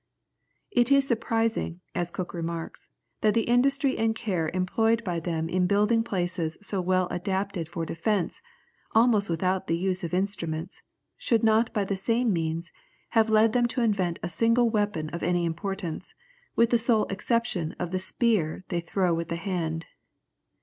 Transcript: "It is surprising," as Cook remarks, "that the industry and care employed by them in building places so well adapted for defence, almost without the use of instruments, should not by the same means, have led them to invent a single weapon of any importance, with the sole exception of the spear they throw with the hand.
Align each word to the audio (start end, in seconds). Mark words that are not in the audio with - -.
"It 0.71 0.91
is 0.91 1.07
surprising," 1.07 1.79
as 1.93 2.09
Cook 2.09 2.33
remarks, 2.33 2.87
"that 3.21 3.35
the 3.35 3.43
industry 3.43 3.99
and 3.99 4.15
care 4.15 4.49
employed 4.51 5.03
by 5.03 5.19
them 5.19 5.47
in 5.47 5.67
building 5.67 6.01
places 6.01 6.57
so 6.59 6.81
well 6.81 7.07
adapted 7.11 7.67
for 7.69 7.85
defence, 7.85 8.41
almost 8.95 9.29
without 9.29 9.67
the 9.67 9.77
use 9.77 10.03
of 10.03 10.11
instruments, 10.11 10.81
should 11.17 11.43
not 11.43 11.71
by 11.71 11.83
the 11.85 11.95
same 11.95 12.33
means, 12.33 12.71
have 13.09 13.29
led 13.29 13.53
them 13.53 13.67
to 13.67 13.81
invent 13.83 14.17
a 14.23 14.27
single 14.29 14.71
weapon 14.71 15.09
of 15.11 15.21
any 15.21 15.45
importance, 15.45 16.15
with 16.55 16.71
the 16.71 16.79
sole 16.79 17.05
exception 17.11 17.75
of 17.77 17.91
the 17.91 17.99
spear 17.99 18.63
they 18.69 18.79
throw 18.81 19.13
with 19.13 19.27
the 19.27 19.35
hand. 19.35 19.85